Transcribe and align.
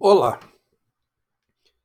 Olá! 0.00 0.38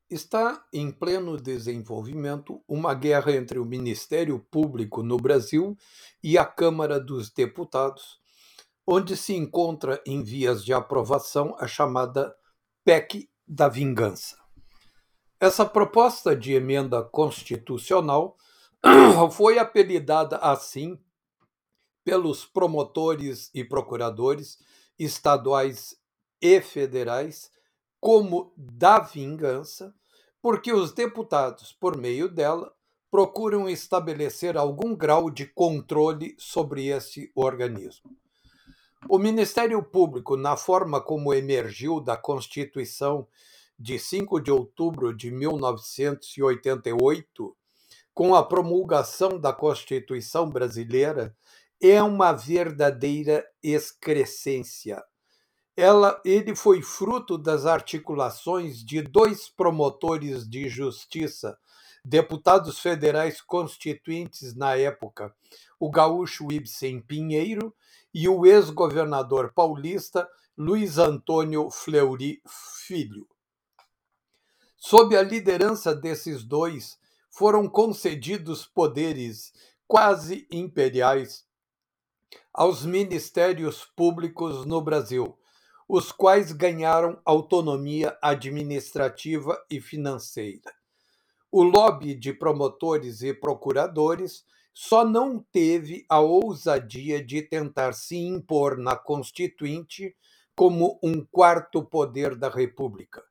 Está 0.07 0.63
em 0.71 0.91
pleno 0.91 1.35
desenvolvimento 1.35 2.63
uma 2.67 2.93
guerra 2.93 3.31
entre 3.31 3.57
o 3.57 3.65
Ministério 3.65 4.37
Público 4.51 5.01
no 5.01 5.17
Brasil 5.17 5.75
e 6.23 6.37
a 6.37 6.45
Câmara 6.45 6.99
dos 6.99 7.31
Deputados, 7.31 8.19
onde 8.85 9.17
se 9.17 9.33
encontra 9.33 9.99
em 10.05 10.21
vias 10.21 10.63
de 10.63 10.71
aprovação 10.71 11.55
a 11.57 11.65
chamada 11.65 12.35
PEC 12.85 13.27
da 13.47 13.67
Vingança. 13.67 14.37
Essa 15.39 15.65
proposta 15.65 16.35
de 16.35 16.53
emenda 16.53 17.01
constitucional 17.01 18.37
foi 19.31 19.57
apelidada 19.57 20.37
assim 20.37 20.99
pelos 22.03 22.45
promotores 22.45 23.49
e 23.55 23.63
procuradores 23.63 24.59
estaduais 24.99 25.97
e 26.39 26.61
federais 26.61 27.51
como 28.03 28.51
da 28.57 28.99
vingança, 28.99 29.95
porque 30.41 30.73
os 30.73 30.91
deputados, 30.91 31.71
por 31.71 31.95
meio 31.95 32.27
dela, 32.27 32.75
procuram 33.09 33.69
estabelecer 33.69 34.57
algum 34.57 34.93
grau 34.93 35.29
de 35.29 35.45
controle 35.45 36.35
sobre 36.37 36.87
esse 36.87 37.31
organismo. 37.33 38.11
O 39.07 39.17
Ministério 39.17 39.81
Público, 39.81 40.35
na 40.35 40.57
forma 40.57 40.99
como 40.99 41.33
emergiu 41.33 42.01
da 42.01 42.17
Constituição 42.17 43.25
de 43.79 43.97
5 43.97 44.41
de 44.41 44.51
outubro 44.51 45.15
de 45.15 45.31
1988, 45.31 47.55
com 48.13 48.35
a 48.35 48.43
promulgação 48.43 49.39
da 49.39 49.53
Constituição 49.53 50.49
brasileira, 50.49 51.33
é 51.81 52.03
uma 52.03 52.33
verdadeira 52.33 53.49
excrescência 53.63 55.01
ela, 55.75 56.21
ele 56.23 56.55
foi 56.55 56.81
fruto 56.81 57.37
das 57.37 57.65
articulações 57.65 58.83
de 58.83 59.01
dois 59.01 59.49
promotores 59.49 60.47
de 60.47 60.69
justiça, 60.69 61.57
deputados 62.05 62.79
federais 62.79 63.41
constituintes 63.41 64.55
na 64.55 64.75
época, 64.75 65.33
o 65.79 65.89
gaúcho 65.89 66.51
Ibsen 66.51 67.01
Pinheiro 67.01 67.73
e 68.13 68.27
o 68.29 68.45
ex-governador 68.45 69.53
paulista 69.53 70.29
Luiz 70.55 70.97
Antônio 70.97 71.71
Fleury 71.71 72.41
Filho. 72.85 73.27
Sob 74.77 75.15
a 75.15 75.23
liderança 75.23 75.95
desses 75.95 76.43
dois, 76.43 76.99
foram 77.31 77.67
concedidos 77.67 78.65
poderes 78.65 79.51
quase 79.87 80.47
imperiais 80.51 81.47
aos 82.53 82.85
ministérios 82.85 83.85
públicos 83.95 84.65
no 84.65 84.79
Brasil, 84.79 85.35
os 85.87 86.11
quais 86.11 86.51
ganharam 86.51 87.19
autonomia 87.25 88.17
administrativa 88.21 89.61
e 89.69 89.81
financeira. 89.81 90.73
O 91.51 91.63
lobby 91.63 92.15
de 92.15 92.33
promotores 92.33 93.21
e 93.21 93.33
procuradores 93.33 94.43
só 94.73 95.05
não 95.05 95.39
teve 95.51 96.03
a 96.09 96.19
ousadia 96.19 97.23
de 97.23 97.43
tentar 97.43 97.93
se 97.93 98.17
impor 98.17 98.77
na 98.77 98.95
Constituinte 98.95 100.15
como 100.55 100.99
um 101.03 101.23
quarto 101.23 101.83
poder 101.83 102.35
da 102.35 102.49
República. 102.49 103.23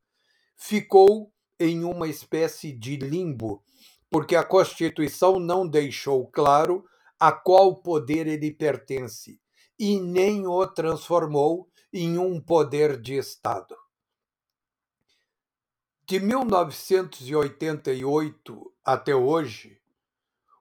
Ficou 0.57 1.33
em 1.59 1.83
uma 1.83 2.07
espécie 2.07 2.73
de 2.73 2.97
limbo, 2.97 3.63
porque 4.09 4.37
a 4.37 4.45
Constituição 4.45 5.41
não 5.41 5.67
deixou 5.67 6.27
claro 6.29 6.85
a 7.19 7.33
qual 7.33 7.83
poder 7.83 8.27
ele 8.27 8.53
pertence 8.53 9.41
e 9.79 9.99
nem 9.99 10.47
o 10.47 10.65
transformou 10.67 11.69
em 11.93 12.17
um 12.17 12.41
poder 12.41 12.99
de 12.99 13.19
Estado. 13.19 13.77
De 16.07 16.19
1988 16.19 18.73
até 18.85 19.15
hoje, 19.15 19.79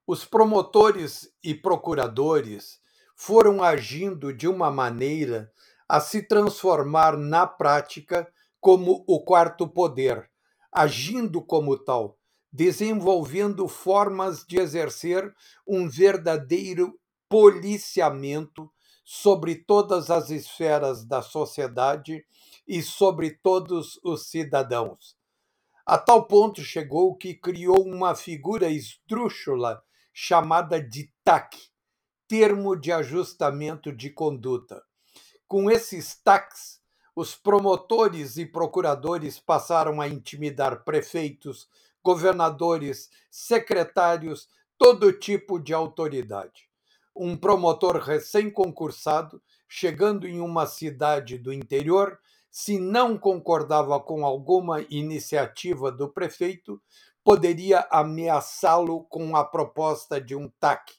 os 0.05 0.25
promotores 0.25 1.33
e 1.41 1.55
procuradores 1.55 2.81
foram 3.15 3.63
agindo 3.63 4.33
de 4.33 4.45
uma 4.47 4.69
maneira 4.69 5.49
a 5.87 6.01
se 6.01 6.21
transformar 6.21 7.15
na 7.15 7.47
prática 7.47 8.29
como 8.59 9.05
o 9.07 9.23
quarto 9.23 9.67
poder, 9.67 10.29
agindo 10.71 11.41
como 11.41 11.75
tal, 11.77 12.19
desenvolvendo 12.51 13.67
formas 13.67 14.45
de 14.45 14.59
exercer 14.59 15.33
um 15.65 15.89
verdadeiro 15.89 16.99
policiamento 17.29 18.69
sobre 19.13 19.55
todas 19.55 20.09
as 20.09 20.29
esferas 20.29 21.03
da 21.03 21.21
sociedade 21.21 22.25
e 22.65 22.81
sobre 22.81 23.31
todos 23.31 23.99
os 24.05 24.29
cidadãos. 24.29 25.17
A 25.85 25.97
tal 25.97 26.27
ponto 26.27 26.61
chegou 26.61 27.13
que 27.17 27.33
criou 27.33 27.85
uma 27.85 28.15
figura 28.15 28.69
esdrúxula 28.69 29.83
chamada 30.13 30.81
de 30.81 31.11
TAC, 31.25 31.57
termo 32.25 32.73
de 32.73 32.89
ajustamento 32.89 33.91
de 33.91 34.09
conduta. 34.11 34.81
Com 35.45 35.69
esses 35.69 36.15
TACs, 36.15 36.79
os 37.13 37.35
promotores 37.35 38.37
e 38.37 38.45
procuradores 38.45 39.37
passaram 39.37 39.99
a 39.99 40.07
intimidar 40.07 40.85
prefeitos, 40.85 41.67
governadores, 42.01 43.09
secretários, 43.29 44.47
todo 44.77 45.11
tipo 45.11 45.59
de 45.59 45.73
autoridade 45.73 46.70
um 47.15 47.35
promotor 47.35 47.97
recém-concursado, 47.97 49.41
chegando 49.67 50.27
em 50.27 50.39
uma 50.39 50.65
cidade 50.65 51.37
do 51.37 51.53
interior, 51.53 52.19
se 52.49 52.79
não 52.79 53.17
concordava 53.17 53.99
com 53.99 54.25
alguma 54.25 54.81
iniciativa 54.89 55.91
do 55.91 56.09
prefeito, 56.09 56.81
poderia 57.23 57.87
ameaçá-lo 57.89 59.05
com 59.05 59.35
a 59.35 59.45
proposta 59.45 60.19
de 60.19 60.35
um 60.35 60.49
TAC. 60.59 60.93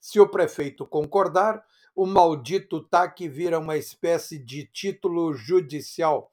Se 0.00 0.18
o 0.18 0.28
prefeito 0.28 0.86
concordar, 0.86 1.62
o 1.94 2.06
maldito 2.06 2.82
TAC 2.82 3.28
vira 3.28 3.58
uma 3.58 3.76
espécie 3.76 4.38
de 4.38 4.64
título 4.66 5.34
judicial, 5.34 6.32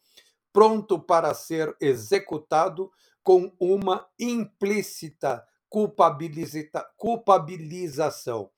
pronto 0.54 1.00
para 1.00 1.34
ser 1.34 1.76
executado 1.82 2.92
com 3.22 3.52
uma 3.60 4.08
implícita 4.20 5.44
culpabilização. 6.98 8.50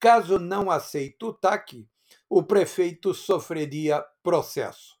Caso 0.00 0.38
não 0.38 0.70
aceite 0.70 1.22
o 1.26 1.32
TAC, 1.32 1.86
o 2.28 2.42
prefeito 2.42 3.12
sofreria 3.12 4.02
processo. 4.22 4.98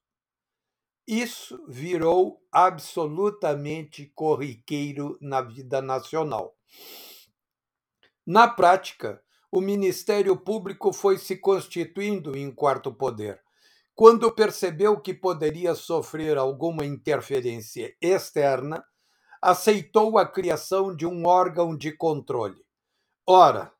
Isso 1.08 1.64
virou 1.66 2.40
absolutamente 2.52 4.12
corriqueiro 4.14 5.16
na 5.20 5.40
vida 5.40 5.80
nacional. 5.80 6.54
Na 8.26 8.46
prática, 8.46 9.22
o 9.50 9.60
Ministério 9.60 10.36
Público 10.36 10.92
foi 10.92 11.16
se 11.16 11.36
constituindo 11.36 12.36
em 12.36 12.52
quarto 12.52 12.92
poder. 12.92 13.40
Quando 13.94 14.30
percebeu 14.30 15.00
que 15.00 15.14
poderia 15.14 15.74
sofrer 15.74 16.36
alguma 16.36 16.84
interferência 16.84 17.96
externa, 18.00 18.84
aceitou 19.40 20.18
a 20.18 20.26
criação 20.26 20.94
de 20.94 21.06
um 21.06 21.26
órgão 21.26 21.74
de 21.74 21.90
controle. 21.90 22.62
Ora, 23.26 23.72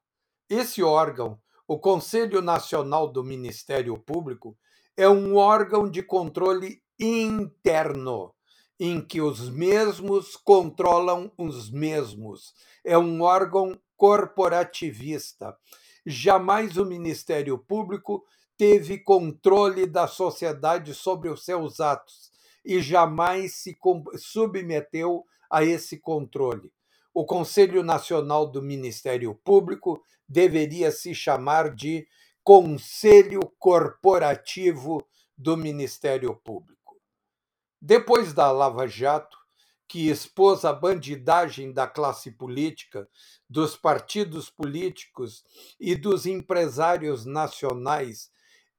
esse 0.50 0.82
órgão, 0.82 1.38
o 1.66 1.78
Conselho 1.78 2.42
Nacional 2.42 3.06
do 3.06 3.22
Ministério 3.22 3.96
Público, 3.96 4.58
é 4.96 5.08
um 5.08 5.36
órgão 5.36 5.88
de 5.88 6.02
controle 6.02 6.82
interno, 6.98 8.34
em 8.78 9.00
que 9.00 9.20
os 9.20 9.48
mesmos 9.48 10.34
controlam 10.34 11.30
os 11.38 11.70
mesmos. 11.70 12.52
É 12.84 12.98
um 12.98 13.22
órgão 13.22 13.80
corporativista. 13.96 15.56
Jamais 16.04 16.76
o 16.76 16.84
Ministério 16.84 17.56
Público 17.56 18.24
teve 18.58 18.98
controle 18.98 19.86
da 19.86 20.08
sociedade 20.08 20.94
sobre 20.94 21.28
os 21.28 21.44
seus 21.44 21.78
atos 21.78 22.32
e 22.64 22.82
jamais 22.82 23.54
se 23.54 23.78
submeteu 24.18 25.24
a 25.48 25.64
esse 25.64 26.00
controle 26.00 26.72
o 27.20 27.26
Conselho 27.26 27.82
Nacional 27.82 28.46
do 28.46 28.62
Ministério 28.62 29.34
Público 29.34 30.02
deveria 30.26 30.90
se 30.90 31.14
chamar 31.14 31.74
de 31.74 32.08
Conselho 32.42 33.40
Corporativo 33.58 35.06
do 35.36 35.54
Ministério 35.54 36.34
Público. 36.34 36.96
Depois 37.78 38.32
da 38.32 38.50
Lava 38.50 38.88
Jato, 38.88 39.36
que 39.86 40.08
expôs 40.08 40.64
a 40.64 40.72
bandidagem 40.72 41.74
da 41.74 41.86
classe 41.86 42.30
política, 42.30 43.06
dos 43.46 43.76
partidos 43.76 44.48
políticos 44.48 45.44
e 45.78 45.94
dos 45.94 46.24
empresários 46.24 47.26
nacionais 47.26 48.30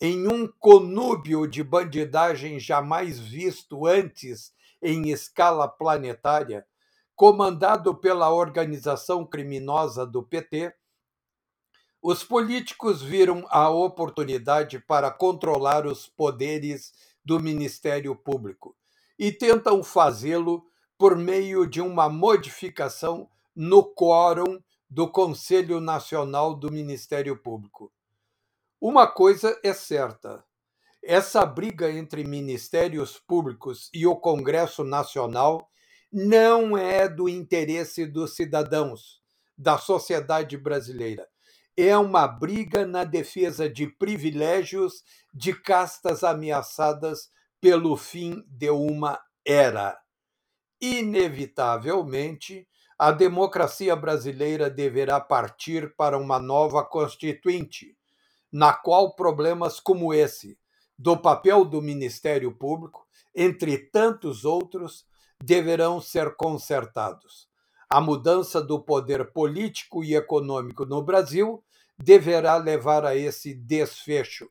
em 0.01 0.27
um 0.27 0.47
conúbio 0.47 1.45
de 1.45 1.63
bandidagem 1.63 2.59
jamais 2.59 3.19
visto 3.19 3.85
antes 3.85 4.51
em 4.81 5.11
escala 5.11 5.67
planetária, 5.67 6.65
comandado 7.21 7.93
pela 7.93 8.33
organização 8.33 9.23
criminosa 9.23 10.07
do 10.07 10.23
PT, 10.23 10.73
os 12.01 12.23
políticos 12.23 13.03
viram 13.03 13.45
a 13.51 13.69
oportunidade 13.69 14.79
para 14.79 15.11
controlar 15.11 15.85
os 15.85 16.07
poderes 16.07 16.91
do 17.23 17.39
Ministério 17.39 18.15
Público 18.15 18.75
e 19.19 19.31
tentam 19.31 19.83
fazê-lo 19.83 20.65
por 20.97 21.15
meio 21.15 21.67
de 21.67 21.79
uma 21.79 22.09
modificação 22.09 23.29
no 23.55 23.83
quórum 23.83 24.59
do 24.89 25.07
Conselho 25.07 25.79
Nacional 25.79 26.55
do 26.55 26.71
Ministério 26.71 27.37
Público. 27.37 27.93
Uma 28.81 29.05
coisa 29.05 29.55
é 29.63 29.75
certa: 29.75 30.43
essa 31.03 31.45
briga 31.45 31.91
entre 31.91 32.23
ministérios 32.23 33.19
públicos 33.19 33.91
e 33.93 34.07
o 34.07 34.15
Congresso 34.15 34.83
Nacional 34.83 35.69
não 36.11 36.77
é 36.77 37.07
do 37.07 37.29
interesse 37.29 38.05
dos 38.05 38.35
cidadãos, 38.35 39.21
da 39.57 39.77
sociedade 39.77 40.57
brasileira. 40.57 41.27
É 41.77 41.97
uma 41.97 42.27
briga 42.27 42.85
na 42.85 43.05
defesa 43.05 43.69
de 43.69 43.87
privilégios 43.87 45.03
de 45.33 45.53
castas 45.53 46.23
ameaçadas 46.23 47.29
pelo 47.61 47.95
fim 47.95 48.43
de 48.47 48.69
uma 48.69 49.21
era. 49.45 49.97
Inevitavelmente, 50.81 52.67
a 52.99 53.11
democracia 53.11 53.95
brasileira 53.95 54.69
deverá 54.69 55.19
partir 55.19 55.95
para 55.95 56.17
uma 56.17 56.39
nova 56.39 56.83
constituinte, 56.83 57.95
na 58.51 58.73
qual 58.73 59.15
problemas 59.15 59.79
como 59.79 60.13
esse, 60.13 60.57
do 60.97 61.17
papel 61.17 61.63
do 61.63 61.81
Ministério 61.81 62.51
Público, 62.51 63.07
entre 63.33 63.77
tantos 63.77 64.43
outros, 64.43 65.05
deverão 65.43 65.99
ser 65.99 66.35
consertados. 66.35 67.49
A 67.89 67.99
mudança 67.99 68.61
do 68.61 68.81
poder 68.81 69.31
político 69.33 70.03
e 70.03 70.15
econômico 70.15 70.85
no 70.85 71.03
Brasil 71.03 71.63
deverá 71.97 72.55
levar 72.55 73.05
a 73.05 73.15
esse 73.15 73.53
desfecho 73.53 74.49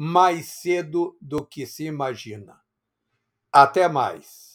mais 0.00 0.46
cedo 0.46 1.16
do 1.20 1.44
que 1.44 1.66
se 1.66 1.84
imagina. 1.84 2.60
Até 3.52 3.88
mais. 3.88 4.51